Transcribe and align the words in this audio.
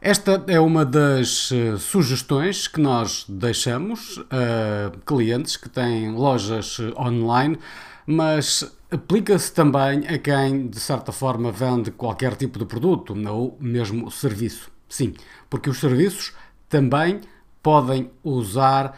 Esta 0.00 0.44
é 0.46 0.60
uma 0.60 0.84
das 0.84 1.50
uh, 1.50 1.76
sugestões 1.76 2.68
que 2.68 2.80
nós 2.80 3.24
deixamos 3.28 4.20
a 4.30 4.96
clientes 5.04 5.56
que 5.56 5.68
têm 5.68 6.12
lojas 6.12 6.78
online, 6.96 7.58
mas 8.06 8.72
aplica-se 8.92 9.52
também 9.52 10.06
a 10.06 10.16
quem, 10.16 10.68
de 10.68 10.78
certa 10.78 11.10
forma, 11.10 11.50
vende 11.50 11.90
qualquer 11.90 12.36
tipo 12.36 12.60
de 12.60 12.64
produto 12.64 13.12
ou 13.28 13.58
mesmo 13.58 14.08
serviço. 14.08 14.70
Sim, 14.88 15.14
porque 15.50 15.68
os 15.68 15.80
serviços 15.80 16.32
também 16.68 17.20
podem 17.60 18.08
usar 18.22 18.96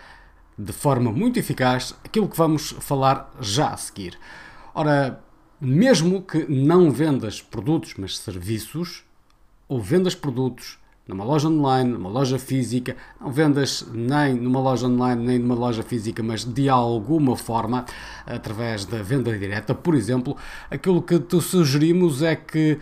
de 0.56 0.72
forma 0.74 1.10
muito 1.10 1.38
eficaz 1.38 1.94
aquilo 2.04 2.28
que 2.28 2.36
vamos 2.36 2.72
falar 2.78 3.32
já 3.40 3.70
a 3.70 3.76
seguir. 3.78 4.18
Ora, 4.74 5.18
mesmo 5.58 6.20
que 6.20 6.44
não 6.46 6.90
vendas 6.90 7.40
produtos, 7.40 7.94
mas 7.96 8.18
serviços, 8.18 9.02
ou 9.66 9.80
vendas 9.80 10.14
produtos 10.14 10.79
numa 11.11 11.24
loja 11.24 11.48
online, 11.48 11.90
numa 11.90 12.08
loja 12.08 12.38
física, 12.38 12.96
não 13.20 13.30
vendas 13.30 13.87
nem 13.92 14.34
numa 14.34 14.60
loja 14.60 14.87
online 14.87 15.23
nem 15.23 15.38
numa 15.38 15.55
loja 15.55 15.83
física, 15.83 16.23
mas 16.23 16.45
de 16.45 16.69
alguma 16.69 17.36
forma, 17.36 17.84
através 18.24 18.84
da 18.84 19.02
venda 19.02 19.36
direta, 19.36 19.74
por 19.74 19.95
exemplo, 19.95 20.36
aquilo 20.70 21.02
que 21.02 21.19
te 21.19 21.41
sugerimos 21.41 22.23
é 22.23 22.36
que 22.36 22.78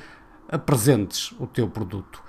apresentes 0.48 1.34
o 1.40 1.46
teu 1.46 1.68
produto. 1.68 2.22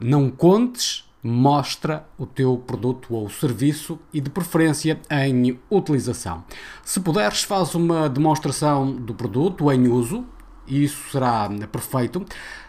Não 0.00 0.30
contes 0.30 1.08
mostra 1.22 2.04
o 2.18 2.26
teu 2.26 2.56
produto 2.56 3.14
ou 3.14 3.30
serviço 3.30 3.98
e 4.12 4.20
de 4.20 4.28
preferência 4.28 5.00
em 5.08 5.58
utilização. 5.70 6.42
Se 6.82 6.98
puderes, 6.98 7.44
faz 7.44 7.74
uma 7.74 8.08
demonstração 8.08 8.92
do 8.92 9.14
produto 9.14 9.70
em 9.70 9.86
uso, 9.86 10.24
isso 10.66 11.10
será 11.10 11.48
perfeito. 11.70 12.24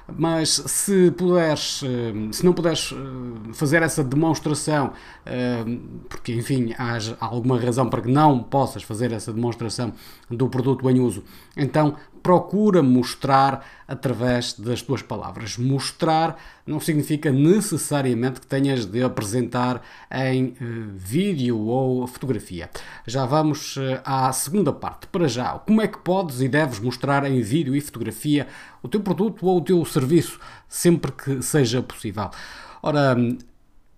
Mas 0.08 0.50
se 0.50 1.12
puderes, 1.12 1.82
eh, 1.84 2.32
se 2.32 2.46
não 2.46 2.52
puderes 2.52 2.94
eh, 2.94 3.54
fazer 3.54 3.82
essa 3.82 4.04
demonstração, 4.04 4.92
eh, 5.26 5.64
porque 6.10 6.34
enfim, 6.34 6.74
há 6.78 6.98
alguma 7.26 7.58
razão 7.60 7.90
para 7.90 8.02
que 8.02 8.12
não 8.12 8.44
possas 8.44 8.84
fazer 8.84 9.12
essa 9.14 9.32
demonstração 9.32 9.94
do 10.30 10.50
produto 10.50 10.90
em 10.90 11.00
uso, 11.00 11.24
então 11.56 11.96
procura 12.22 12.82
mostrar 12.82 13.66
através 13.86 14.54
das 14.54 14.82
tuas 14.82 15.02
palavras. 15.02 15.58
Mostrar 15.58 16.38
não 16.66 16.80
significa 16.80 17.30
necessariamente 17.32 18.40
que 18.40 18.48
tenhas 18.48 18.86
de 18.86 19.04
apresentar 19.04 19.82
em 20.10 20.56
vídeo 20.96 21.60
ou 21.60 22.08
fotografia. 22.08 22.70
Já 23.06 23.26
vamos 23.26 23.78
à 24.06 24.32
segunda 24.32 24.72
parte. 24.72 25.08
Para 25.08 25.28
já, 25.28 25.60
como 25.60 25.82
é 25.82 25.88
que 25.88 25.98
podes 25.98 26.40
e 26.40 26.48
deves 26.48 26.80
mostrar 26.80 27.30
em 27.30 27.42
vídeo 27.42 27.76
e 27.76 27.82
fotografia 27.82 28.48
o 28.84 28.88
teu 28.88 29.02
produto 29.02 29.46
ou 29.48 29.58
o 29.58 29.62
teu 29.62 29.84
serviço 29.86 30.40
sempre 30.68 31.12
que 31.12 31.42
seja 31.42 31.82
possível? 31.82 32.30
Ora, 32.82 33.16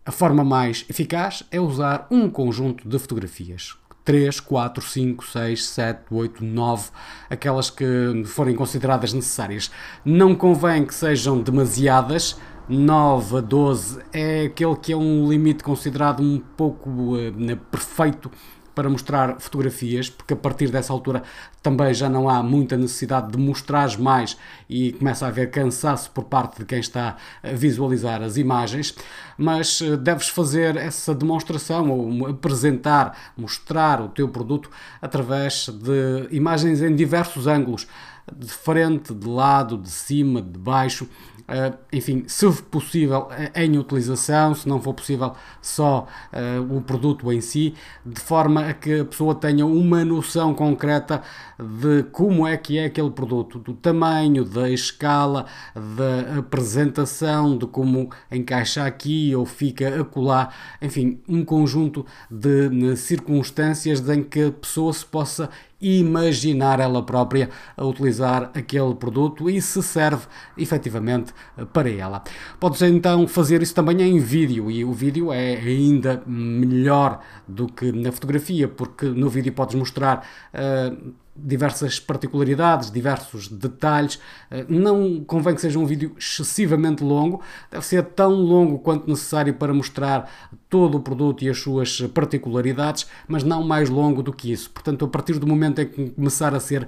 a 0.06 0.12
forma 0.12 0.44
mais 0.44 0.86
eficaz 0.88 1.44
é 1.52 1.60
usar 1.60 2.08
um 2.12 2.30
conjunto 2.30 2.88
de 2.88 2.98
fotografias 3.00 3.76
3, 4.06 4.40
4, 4.40 4.84
5, 4.84 5.26
6, 5.26 5.66
7, 5.66 6.02
8, 6.12 6.46
9, 6.46 6.90
aquelas 7.28 7.72
que 7.72 8.24
forem 8.26 8.56
consideradas 8.56 9.12
necessárias. 9.12 9.72
Não 10.06 10.36
convém 10.36 10.86
que 10.86 10.94
sejam 10.94 11.42
demasiadas. 11.42 12.40
9 12.70 13.38
a 13.38 13.42
12 13.42 14.00
é 14.14 14.46
aquele 14.46 14.76
que 14.76 14.92
é 14.92 14.98
um 14.98 15.28
limite 15.30 15.64
considerado 15.64 16.22
um 16.22 16.40
pouco 16.40 17.16
uh, 17.16 17.58
perfeito 17.72 18.32
para 18.76 18.90
mostrar 18.90 19.40
fotografias, 19.40 20.10
porque 20.10 20.34
a 20.34 20.38
partir 20.38 20.70
dessa 20.70 20.92
altura 20.92 21.24
também 21.64 21.94
já 21.94 22.10
não 22.10 22.30
há 22.30 22.44
muita 22.44 22.78
necessidade 22.78 23.32
de 23.32 23.38
mostrar 23.38 23.98
mais 23.98 24.38
e 24.70 24.92
começa 24.94 25.26
a 25.26 25.30
haver 25.30 25.50
cansaço 25.50 26.12
por 26.12 26.26
parte 26.26 26.60
de 26.60 26.66
quem 26.66 26.80
está 26.80 27.16
a 27.42 27.50
visualizar 27.54 28.22
as 28.22 28.38
imagens, 28.38 28.94
mas 29.38 29.82
eh, 29.82 29.98
deves 29.98 30.28
fazer 30.30 30.76
essa 30.76 31.14
demonstração 31.14 31.90
ou 31.90 32.28
apresentar, 32.28 33.34
mostrar 33.38 34.02
o 34.02 34.10
teu 34.10 34.28
produto 34.28 34.70
através 35.02 35.70
de 35.70 36.28
imagens 36.36 36.82
em 36.82 36.96
diversos 36.96 37.48
ângulos 37.48 37.88
de 38.36 38.48
frente, 38.48 39.14
de 39.14 39.28
lado, 39.28 39.78
de 39.78 39.90
cima, 39.90 40.42
de 40.42 40.58
baixo, 40.58 41.08
Uh, 41.46 41.78
enfim, 41.94 42.24
se 42.26 42.52
possível 42.64 43.28
em 43.54 43.78
utilização, 43.78 44.56
se 44.56 44.68
não 44.68 44.82
for 44.82 44.96
possível 44.96 45.34
só 45.62 46.08
uh, 46.34 46.76
o 46.76 46.82
produto 46.82 47.32
em 47.32 47.40
si, 47.40 47.76
de 48.04 48.20
forma 48.20 48.66
a 48.66 48.74
que 48.74 49.02
a 49.02 49.06
pessoa 49.06 49.36
tenha 49.36 49.64
uma 49.64 50.04
noção 50.04 50.56
concreta 50.56 51.22
de 51.60 52.02
como 52.12 52.48
é 52.48 52.58
que 52.58 52.80
é 52.80 52.86
aquele 52.86 53.12
produto, 53.12 53.60
do 53.60 53.76
tamanho, 53.76 54.44
da 54.44 54.72
escala, 54.72 55.46
da 55.76 56.40
apresentação, 56.40 57.56
de 57.56 57.68
como 57.68 58.10
encaixa 58.32 58.84
aqui 58.84 59.25
ou 59.34 59.46
fica 59.46 60.02
acolá, 60.02 60.52
enfim, 60.82 61.22
um 61.28 61.46
conjunto 61.46 62.06
de 62.30 62.96
circunstâncias 62.98 64.08
em 64.10 64.22
que 64.22 64.44
a 64.44 64.52
pessoa 64.52 64.92
se 64.92 65.06
possa 65.06 65.50
imaginar 65.82 66.80
ela 66.80 67.04
própria 67.04 67.50
a 67.76 67.86
utilizar 67.86 68.52
aquele 68.54 68.96
produto 68.96 69.50
e 69.50 69.62
se 69.62 69.82
serve 69.84 70.26
efetivamente 70.58 71.34
para 71.74 71.90
ela. 71.90 72.24
Podes 72.60 72.82
então 72.82 73.28
fazer 73.28 73.62
isso 73.62 73.76
também 73.76 74.02
em 74.02 74.20
vídeo 74.20 74.72
e 74.72 74.84
o 74.84 74.94
vídeo 74.94 75.32
é 75.32 75.56
ainda 75.56 76.24
melhor 76.26 77.20
do 77.48 77.68
que 77.68 77.92
na 77.92 78.12
fotografia 78.12 78.68
porque 78.68 79.06
no 79.06 79.30
vídeo 79.30 79.54
podes 79.54 79.76
mostrar 79.76 80.26
uh, 80.54 81.14
diversas 81.36 82.00
particularidades, 82.00 82.90
diversos 82.90 83.50
detalhes. 83.50 84.20
Eh, 84.50 84.66
não 84.70 85.22
convém 85.26 85.54
que 85.54 85.60
seja 85.60 85.78
um 85.78 85.86
vídeo 85.86 86.16
excessivamente 86.18 87.04
longo, 87.04 87.42
deve 87.70 87.86
ser 87.86 88.04
tão 88.04 88.32
longo 88.32 88.80
quanto 88.80 89.10
necessário 89.10 89.54
para 89.54 89.74
mostrar 89.74 90.32
todo 90.70 90.98
o 90.98 91.02
produto 91.02 91.44
e 91.44 91.50
as 91.50 91.60
suas 91.60 92.02
particularidades, 92.14 93.08
mas 93.28 93.44
não 93.44 93.64
mais 93.64 93.90
longo 93.90 94.24
do 94.24 94.32
que 94.32 94.52
isso. 94.52 94.70
Portanto, 94.72 95.04
a 95.04 95.08
partir 95.08 95.38
do 95.38 95.46
momento 95.46 95.65
em 95.66 95.86
que 95.86 96.10
começar 96.12 96.54
a 96.54 96.60
ser 96.60 96.88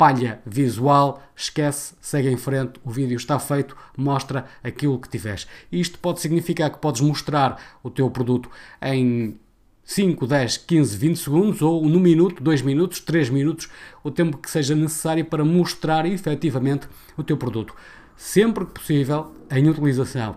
palha 0.00 0.40
visual, 0.46 1.22
esquece, 1.36 1.94
segue 2.00 2.30
em 2.30 2.36
frente, 2.36 2.80
o 2.82 2.90
vídeo 2.90 3.16
está 3.16 3.38
feito, 3.38 3.76
mostra 3.96 4.46
aquilo 4.64 4.98
que 4.98 5.08
tiveres. 5.10 5.46
Isto 5.70 5.98
pode 5.98 6.20
significar 6.20 6.70
que 6.70 6.78
podes 6.78 7.02
mostrar 7.02 7.78
o 7.82 7.90
teu 7.90 8.10
produto 8.10 8.48
em 8.80 9.38
5, 9.84 10.26
10, 10.26 10.56
15, 10.56 10.96
20 10.96 11.16
segundos 11.18 11.60
ou 11.62 11.84
no 11.84 12.00
minuto, 12.00 12.42
2 12.42 12.62
minutos, 12.62 13.00
3 13.00 13.28
minutos, 13.28 13.68
o 14.02 14.10
tempo 14.10 14.38
que 14.38 14.50
seja 14.50 14.74
necessário 14.74 15.24
para 15.24 15.44
mostrar 15.44 16.06
efetivamente 16.06 16.88
o 17.16 17.22
teu 17.22 17.36
produto. 17.36 17.74
Sempre 18.16 18.64
que 18.64 18.72
possível, 18.72 19.34
em 19.50 19.68
utilização. 19.68 20.36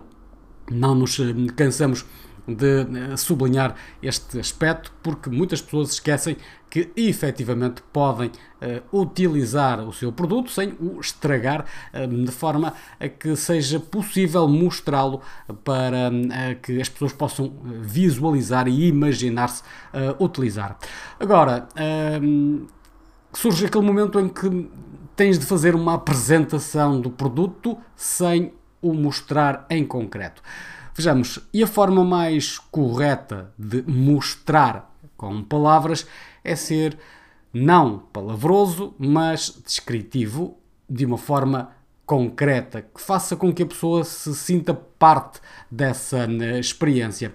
Não 0.70 0.94
nos 0.94 1.16
cansamos 1.56 2.04
de 2.46 2.80
eh, 2.80 3.16
sublinhar 3.16 3.74
este 4.02 4.38
aspecto, 4.38 4.92
porque 5.02 5.30
muitas 5.30 5.60
pessoas 5.62 5.92
esquecem 5.92 6.36
que 6.74 6.90
efetivamente 6.96 7.82
podem 7.92 8.28
uh, 8.28 9.00
utilizar 9.00 9.78
o 9.78 9.92
seu 9.92 10.10
produto 10.10 10.50
sem 10.50 10.74
o 10.80 10.98
estragar, 10.98 11.64
uh, 11.94 12.24
de 12.24 12.32
forma 12.32 12.74
a 12.98 13.08
que 13.08 13.36
seja 13.36 13.78
possível 13.78 14.48
mostrá-lo 14.48 15.20
para 15.62 16.10
uh, 16.10 16.60
que 16.60 16.80
as 16.80 16.88
pessoas 16.88 17.12
possam 17.12 17.52
visualizar 17.80 18.66
e 18.66 18.88
imaginar-se 18.88 19.62
utilizar. 20.18 20.76
Agora, 21.20 21.68
surge 23.32 23.66
aquele 23.66 23.84
momento 23.84 24.18
em 24.18 24.28
que 24.28 24.68
tens 25.14 25.38
de 25.38 25.46
fazer 25.46 25.76
uma 25.76 25.94
apresentação 25.94 27.00
do 27.00 27.10
produto 27.10 27.78
sem 27.94 28.52
o 28.82 28.92
mostrar 28.92 29.64
em 29.70 29.84
concreto. 29.84 30.42
Vejamos, 30.96 31.40
e 31.52 31.62
a 31.62 31.66
forma 31.66 32.04
mais 32.04 32.58
correta 32.58 33.52
de 33.58 33.82
mostrar 33.82 34.94
com 35.16 35.42
palavras 35.42 36.06
é 36.44 36.54
ser 36.54 36.96
não 37.52 37.98
palavroso, 37.98 38.94
mas 38.96 39.60
descritivo 39.64 40.56
de 40.88 41.04
uma 41.04 41.18
forma 41.18 41.70
concreta, 42.06 42.82
que 42.82 43.00
faça 43.00 43.34
com 43.34 43.52
que 43.52 43.62
a 43.62 43.66
pessoa 43.66 44.04
se 44.04 44.32
sinta 44.34 44.72
parte 44.74 45.40
dessa 45.68 46.26
né, 46.26 46.60
experiência. 46.60 47.32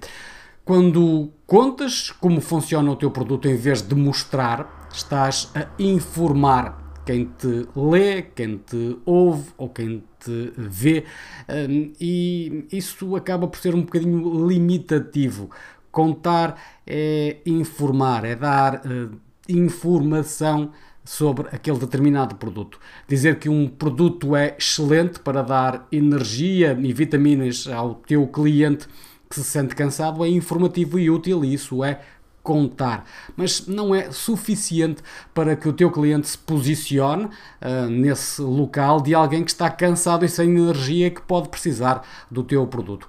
Quando 0.63 1.31
contas 1.45 2.11
como 2.11 2.39
funciona 2.39 2.91
o 2.91 2.95
teu 2.95 3.11
produto 3.11 3.47
em 3.47 3.57
vez 3.57 3.81
de 3.81 3.95
mostrar, 3.95 4.87
estás 4.93 5.51
a 5.53 5.67
informar 5.79 6.78
quem 7.09 7.25
te 7.25 7.67
lê, 7.75 8.21
quem 8.21 8.57
te 8.57 8.99
ouve 9.03 9.49
ou 9.57 9.67
quem 9.67 10.03
te 10.19 10.53
vê, 10.55 11.05
hum, 11.49 11.91
e 11.99 12.67
isso 12.71 13.15
acaba 13.15 13.47
por 13.47 13.57
ser 13.59 13.73
um 13.73 13.81
bocadinho 13.81 14.47
limitativo. 14.47 15.49
Contar 15.91 16.61
é 16.85 17.37
informar, 17.47 18.25
é 18.25 18.35
dar 18.35 18.85
uh, 18.85 19.19
informação 19.47 20.71
sobre 21.03 21.47
aquele 21.51 21.79
determinado 21.79 22.35
produto. 22.35 22.79
Dizer 23.07 23.39
que 23.39 23.49
um 23.49 23.67
produto 23.67 24.35
é 24.35 24.55
excelente 24.55 25.19
para 25.19 25.41
dar 25.41 25.87
energia 25.91 26.77
e 26.79 26.93
vitaminas 26.93 27.67
ao 27.67 27.95
teu 27.95 28.27
cliente 28.27 28.87
que 29.27 29.35
se 29.35 29.43
sente 29.43 29.75
cansado 29.75 30.23
é 30.23 30.29
informativo 30.29 30.99
e 30.99 31.09
útil 31.09 31.43
e 31.43 31.55
isso 31.55 31.83
é 31.83 32.01
contar, 32.41 33.05
mas 33.35 33.67
não 33.67 33.93
é 33.93 34.11
suficiente 34.11 35.01
para 35.33 35.55
que 35.55 35.67
o 35.67 35.73
teu 35.73 35.91
cliente 35.91 36.27
se 36.27 36.37
posicione 36.37 37.25
uh, 37.25 37.89
nesse 37.89 38.41
local 38.41 39.01
de 39.01 39.13
alguém 39.13 39.43
que 39.43 39.51
está 39.51 39.69
cansado 39.69 40.25
e 40.25 40.29
sem 40.29 40.49
energia 40.49 41.09
que 41.09 41.21
pode 41.21 41.49
precisar 41.49 42.03
do 42.29 42.43
teu 42.43 42.65
produto. 42.65 43.07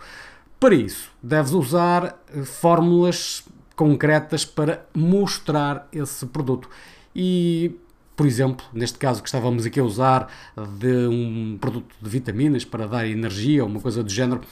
Para 0.59 0.75
isso, 0.75 1.11
deves 1.23 1.53
usar 1.53 2.21
eh, 2.35 2.43
fórmulas 2.43 3.43
concretas 3.75 4.45
para 4.45 4.85
mostrar 4.95 5.89
esse 5.91 6.27
produto. 6.27 6.69
E, 7.17 7.75
por 8.15 8.27
exemplo, 8.27 8.67
neste 8.71 8.99
caso 8.99 9.23
que 9.23 9.29
estávamos 9.29 9.65
aqui 9.65 9.81
a 9.81 9.85
usar 9.85 10.31
de 10.79 11.09
um 11.09 11.57
produto 11.59 11.95
de 11.99 12.11
vitaminas 12.11 12.63
para 12.63 12.87
dar 12.87 13.09
energia 13.09 13.65
uma 13.65 13.81
coisa 13.81 14.05
do 14.05 14.11
género, 14.11 14.43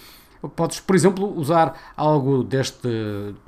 podes, 0.54 0.80
por 0.80 0.94
exemplo, 0.94 1.32
usar 1.36 1.92
algo 1.96 2.42
deste, 2.42 2.88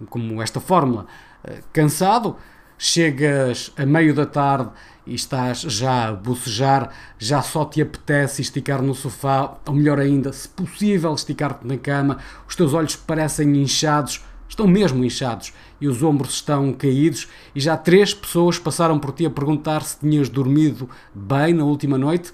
como 0.08 0.40
esta 0.42 0.60
fórmula. 0.60 1.06
Eh, 1.44 1.60
cansado, 1.72 2.36
chegas 2.78 3.72
a 3.76 3.84
meio 3.84 4.14
da 4.14 4.24
tarde 4.24 4.70
e 5.06 5.14
estás 5.14 5.60
já 5.60 6.08
a 6.08 6.12
bocejar, 6.12 6.90
já 7.18 7.42
só 7.42 7.64
te 7.64 7.82
apetece 7.82 8.40
esticar 8.42 8.80
no 8.80 8.94
sofá, 8.94 9.58
ou 9.66 9.74
melhor 9.74 9.98
ainda, 9.98 10.32
se 10.32 10.48
possível, 10.48 11.12
esticar-te 11.14 11.66
na 11.66 11.76
cama, 11.76 12.18
os 12.48 12.56
teus 12.56 12.72
olhos 12.72 12.96
parecem 12.96 13.54
inchados, 13.56 14.24
estão 14.48 14.66
mesmo 14.66 15.04
inchados, 15.04 15.52
e 15.80 15.88
os 15.88 16.02
ombros 16.02 16.34
estão 16.34 16.72
caídos, 16.72 17.28
e 17.54 17.60
já 17.60 17.76
três 17.76 18.14
pessoas 18.14 18.58
passaram 18.58 18.98
por 18.98 19.12
ti 19.12 19.26
a 19.26 19.30
perguntar 19.30 19.82
se 19.82 19.98
tinhas 19.98 20.28
dormido 20.28 20.88
bem 21.14 21.52
na 21.54 21.64
última 21.64 21.98
noite. 21.98 22.32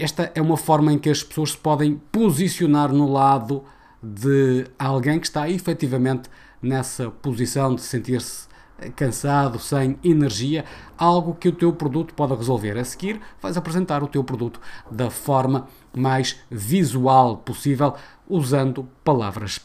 Esta 0.00 0.32
é 0.34 0.40
uma 0.40 0.56
forma 0.56 0.92
em 0.92 0.98
que 0.98 1.10
as 1.10 1.22
pessoas 1.22 1.50
se 1.50 1.58
podem 1.58 2.00
posicionar 2.10 2.90
no 2.90 3.12
lado 3.12 3.62
de 4.02 4.64
alguém 4.78 5.20
que 5.20 5.26
está 5.26 5.48
efetivamente 5.50 6.30
nessa 6.62 7.10
posição 7.10 7.74
de 7.74 7.82
sentir-se 7.82 8.48
cansado, 8.96 9.58
sem 9.58 9.98
energia, 10.02 10.64
algo 10.96 11.34
que 11.34 11.50
o 11.50 11.52
teu 11.52 11.70
produto 11.70 12.14
pode 12.14 12.34
resolver. 12.34 12.78
A 12.78 12.84
seguir, 12.84 13.20
vais 13.42 13.58
apresentar 13.58 14.02
o 14.02 14.08
teu 14.08 14.24
produto 14.24 14.58
da 14.90 15.10
forma 15.10 15.68
mais 15.94 16.40
visual 16.50 17.36
possível, 17.36 17.94
usando 18.26 18.88
palavras. 19.04 19.60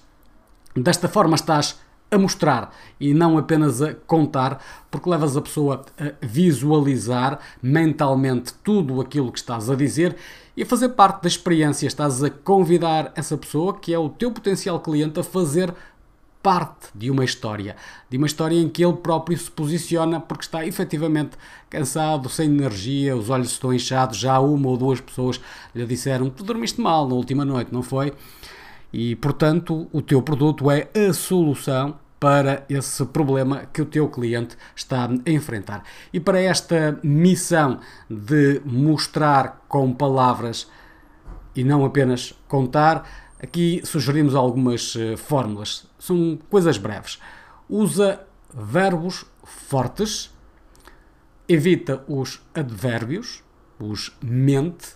Desta 0.75 1.07
forma 1.07 1.35
estás 1.35 1.79
a 2.15 2.19
mostrar 2.19 2.73
e 2.99 3.13
não 3.13 3.37
apenas 3.37 3.81
a 3.81 3.93
contar, 3.93 4.63
porque 4.89 5.09
levas 5.09 5.35
a 5.37 5.41
pessoa 5.41 5.85
a 5.99 6.25
visualizar 6.25 7.39
mentalmente 7.61 8.53
tudo 8.63 9.01
aquilo 9.01 9.31
que 9.31 9.39
estás 9.39 9.69
a 9.69 9.75
dizer 9.75 10.15
e 10.57 10.63
a 10.63 10.65
fazer 10.65 10.89
parte 10.89 11.21
da 11.21 11.27
experiência. 11.27 11.87
Estás 11.87 12.23
a 12.23 12.29
convidar 12.29 13.11
essa 13.15 13.37
pessoa, 13.37 13.77
que 13.77 13.93
é 13.93 13.99
o 13.99 14.09
teu 14.09 14.31
potencial 14.31 14.79
cliente, 14.79 15.19
a 15.19 15.23
fazer 15.23 15.73
parte 16.45 16.89
de 16.93 17.09
uma 17.09 17.25
história, 17.25 17.75
de 18.07 18.17
uma 18.17 18.27
história 18.27 18.55
em 18.55 18.69
que 18.69 18.85
ele 18.85 18.93
próprio 18.97 19.35
se 19.35 19.49
posiciona 19.49 20.19
porque 20.19 20.43
está 20.43 20.63
efetivamente 20.63 21.31
cansado, 21.71 22.29
sem 22.29 22.45
energia, 22.45 23.17
os 23.17 23.31
olhos 23.31 23.49
estão 23.49 23.73
inchados, 23.73 24.15
já 24.15 24.39
uma 24.39 24.69
ou 24.69 24.77
duas 24.77 25.01
pessoas 25.01 25.41
lhe 25.73 25.83
disseram 25.87 26.29
tu 26.29 26.43
dormiste 26.43 26.79
mal 26.79 27.09
na 27.09 27.15
última 27.15 27.43
noite, 27.43 27.73
não 27.73 27.81
foi? 27.81 28.13
E 28.93 29.15
portanto, 29.15 29.87
o 29.91 30.03
teu 30.03 30.21
produto 30.21 30.69
é 30.69 30.87
a 30.93 31.11
solução 31.13 31.95
para 32.19 32.65
esse 32.69 33.05
problema 33.05 33.65
que 33.71 33.81
o 33.81 33.85
teu 33.85 34.07
cliente 34.09 34.57
está 34.75 35.05
a 35.05 35.29
enfrentar. 35.29 35.83
E 36.13 36.19
para 36.19 36.41
esta 36.41 36.99
missão 37.03 37.79
de 38.09 38.61
mostrar 38.65 39.65
com 39.67 39.93
palavras 39.93 40.69
e 41.55 41.63
não 41.63 41.85
apenas 41.85 42.33
contar, 42.47 43.05
Aqui 43.45 43.81
sugerimos 43.83 44.33
algumas 44.33 44.95
uh, 44.95 45.17
fórmulas, 45.17 45.85
são 45.99 46.39
coisas 46.49 46.77
breves. 46.77 47.19
Usa 47.69 48.21
verbos 48.51 49.25
fortes, 49.43 50.33
evita 51.47 52.03
os 52.07 52.41
advérbios, 52.53 53.43
os 53.77 54.17
mente. 54.19 54.95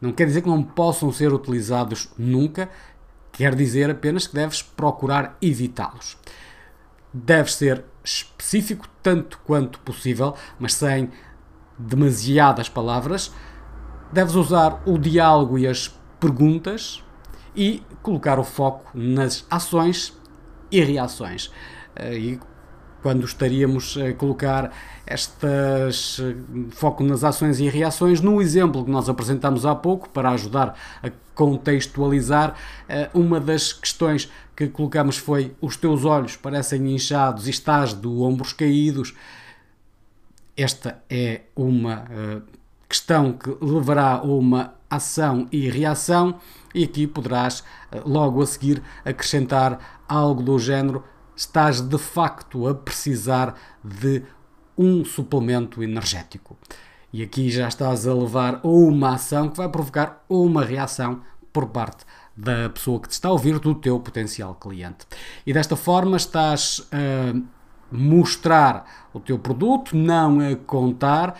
Não 0.00 0.12
quer 0.12 0.26
dizer 0.26 0.42
que 0.42 0.48
não 0.48 0.62
possam 0.62 1.10
ser 1.10 1.32
utilizados 1.32 2.10
nunca, 2.18 2.70
quer 3.34 3.54
dizer 3.54 3.90
apenas 3.90 4.26
que 4.26 4.34
deves 4.34 4.62
procurar 4.62 5.36
evitá-los. 5.42 6.16
Deves 7.12 7.54
ser 7.54 7.84
específico 8.02 8.88
tanto 9.02 9.38
quanto 9.44 9.78
possível, 9.80 10.34
mas 10.58 10.74
sem 10.74 11.10
demasiadas 11.76 12.68
palavras. 12.68 13.32
Deves 14.12 14.36
usar 14.36 14.82
o 14.86 14.96
diálogo 14.96 15.58
e 15.58 15.66
as 15.66 15.88
perguntas 16.20 17.02
e 17.56 17.82
colocar 18.02 18.38
o 18.38 18.44
foco 18.44 18.88
nas 18.96 19.44
ações 19.50 20.16
e 20.70 20.80
reações. 20.82 21.50
Eh, 21.96 22.18
e 22.18 22.40
quando 23.04 23.26
estaríamos 23.26 23.98
a 23.98 24.14
colocar 24.14 24.72
estas 25.04 26.18
eh, 26.18 26.34
foco 26.70 27.04
nas 27.04 27.22
ações 27.22 27.60
e 27.60 27.68
reações 27.68 28.22
no 28.22 28.40
exemplo 28.40 28.82
que 28.82 28.90
nós 28.90 29.10
apresentamos 29.10 29.66
há 29.66 29.74
pouco 29.74 30.08
para 30.08 30.30
ajudar 30.30 30.74
a 31.02 31.10
contextualizar 31.34 32.54
eh, 32.88 33.10
uma 33.12 33.38
das 33.38 33.74
questões 33.74 34.32
que 34.56 34.68
colocamos 34.68 35.18
foi 35.18 35.54
os 35.60 35.76
teus 35.76 36.06
olhos 36.06 36.38
parecem 36.38 36.94
inchados 36.94 37.46
e 37.46 37.50
estás 37.50 37.92
de 37.92 38.08
ombros 38.08 38.54
caídos. 38.54 39.12
Esta 40.56 41.02
é 41.10 41.42
uma 41.54 42.06
questão 42.88 43.32
que 43.32 43.54
levará 43.60 44.12
a 44.12 44.22
uma 44.22 44.74
ação 44.88 45.46
e 45.52 45.68
reação, 45.68 46.36
e 46.74 46.84
aqui 46.84 47.06
poderás 47.06 47.62
eh, 47.92 48.00
logo 48.06 48.40
a 48.40 48.46
seguir 48.46 48.82
acrescentar 49.04 50.02
algo 50.08 50.42
do 50.42 50.58
género: 50.58 51.04
estás 51.36 51.80
de 51.80 51.98
facto 51.98 52.66
a 52.66 52.74
precisar 52.74 53.54
de 53.82 54.22
um 54.76 55.04
suplemento 55.04 55.82
energético. 55.82 56.56
E 57.12 57.22
aqui 57.22 57.50
já 57.50 57.68
estás 57.68 58.06
a 58.06 58.14
levar 58.14 58.60
uma 58.64 59.14
ação 59.14 59.48
que 59.48 59.56
vai 59.56 59.68
provocar 59.68 60.24
uma 60.28 60.64
reação 60.64 61.20
por 61.52 61.66
parte 61.66 62.04
da 62.36 62.68
pessoa 62.68 63.00
que 63.00 63.08
te 63.08 63.12
está 63.12 63.28
a 63.28 63.32
ouvir, 63.32 63.60
do 63.60 63.74
teu 63.74 64.00
potencial 64.00 64.54
cliente. 64.56 65.06
E 65.46 65.52
desta 65.52 65.76
forma 65.76 66.16
estás 66.16 66.88
a 66.90 67.38
mostrar 67.92 69.08
o 69.12 69.20
teu 69.20 69.38
produto, 69.38 69.96
não 69.96 70.40
a 70.40 70.56
contar 70.56 71.38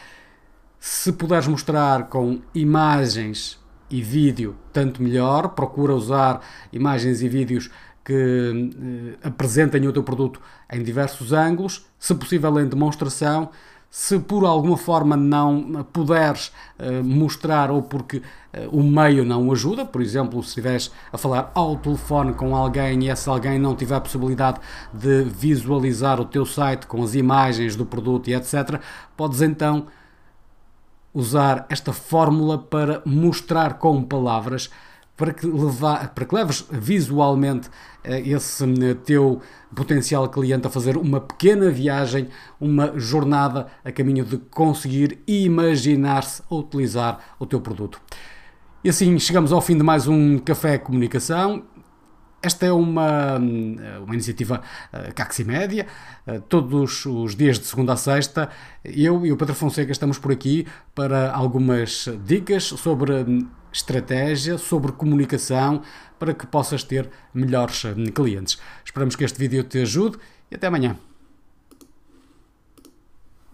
se 0.79 1.13
puderes 1.13 1.49
mostrar 1.49 2.09
com 2.09 2.41
imagens 2.55 3.59
e 3.91 4.03
vídeo, 4.03 4.55
tanto 4.73 5.03
melhor. 5.03 5.49
Procura 5.49 5.95
usar 5.95 6.41
imagens 6.73 7.23
e 7.23 7.29
vídeos 7.29 7.71
que 8.05 8.13
eh, 8.13 9.27
apresentem 9.27 9.87
o 9.89 9.93
teu 9.93 10.03
produto 10.03 10.41
em 10.71 10.83
diversos 10.83 11.33
ângulos, 11.33 11.87
se 11.99 12.15
possível 12.15 12.61
em 12.61 12.69
demonstração. 12.69 13.49
Se 13.91 14.19
por 14.19 14.45
alguma 14.45 14.77
forma 14.77 15.17
não 15.17 15.87
puderes 15.93 16.49
uh, 16.81 17.05
mostrar 17.05 17.71
ou 17.71 17.81
porque 17.81 18.17
uh, 18.17 18.23
o 18.73 18.83
meio 18.83 19.25
não 19.25 19.53
ajuda, 19.53 19.85
por 19.85 20.03
exemplo, 20.03 20.43
se 20.43 20.49
estiveres 20.49 20.91
a 21.13 21.17
falar 21.17 21.53
ao 21.55 21.77
telefone 21.77 22.33
com 22.33 22.57
alguém 22.57 23.05
e 23.05 23.09
esse 23.09 23.29
alguém 23.29 23.57
não 23.57 23.77
tiver 23.77 23.95
a 23.95 24.01
possibilidade 24.01 24.59
de 24.93 25.23
visualizar 25.23 26.21
o 26.21 26.25
teu 26.25 26.45
site 26.45 26.89
com 26.89 27.05
as 27.05 27.15
imagens 27.15 27.77
do 27.77 27.87
produto 27.87 28.27
e 28.29 28.35
etc., 28.35 28.81
podes 29.17 29.41
então 29.41 29.87
usar 31.15 31.65
esta 31.69 31.93
fórmula 31.93 32.59
para 32.59 33.01
mostrar 33.07 33.75
com 33.75 34.03
palavras 34.03 34.69
para 35.17 35.33
que, 35.33 35.47
levar, 35.47 36.13
para 36.13 36.25
que 36.25 36.35
leves 36.35 36.67
visualmente 36.71 37.69
eh, 38.03 38.21
esse 38.21 38.65
eh, 38.65 38.95
teu 38.95 39.41
potencial 39.75 40.29
cliente 40.29 40.67
a 40.67 40.71
fazer 40.71 40.97
uma 40.97 41.21
pequena 41.21 41.71
viagem, 41.71 42.29
uma 42.61 42.99
jornada 42.99 43.69
a 43.85 43.93
caminho 43.93 44.25
de 44.25 44.39
conseguir 44.39 45.21
imaginar-se 45.27 46.43
a 46.51 46.55
utilizar 46.55 47.21
o 47.39 47.47
teu 47.47 47.61
produto. 47.61 48.01
E 48.83 48.89
assim 48.89 49.19
chegamos 49.19 49.53
ao 49.53 49.61
fim 49.61 49.77
de 49.77 49.85
mais 49.85 50.09
um 50.09 50.39
Café 50.39 50.79
Comunicação. 50.79 51.63
Esta 52.43 52.67
é 52.67 52.73
uma, 52.73 53.39
uma 53.39 54.13
iniciativa 54.13 54.61
Caximédia, 55.15 55.87
todos 56.51 57.07
os 57.07 57.35
dias 57.35 57.59
de 57.59 57.65
segunda 57.65 57.95
a 57.95 57.97
sexta. 57.97 58.51
Eu 58.85 59.25
e 59.25 59.33
o 59.33 59.37
Pedro 59.39 59.55
Fonseca 59.55 59.91
estamos 59.91 60.19
por 60.19 60.31
aqui 60.31 60.67
para 60.95 61.33
algumas 61.33 62.07
dicas 62.27 62.65
sobre 62.65 63.25
estratégia, 63.75 64.57
sobre 64.57 64.93
comunicação, 64.93 65.83
para 66.19 66.33
que 66.33 66.47
possas 66.47 66.83
ter 66.83 67.11
melhores 67.35 67.85
hum, 67.85 68.07
clientes. 68.07 68.59
Esperamos 68.85 69.17
que 69.17 69.25
este 69.25 69.39
vídeo 69.39 69.65
te 69.65 69.83
ajude 69.83 70.17
e 70.51 70.55
até 70.55 70.69
amanhã. 70.69 70.97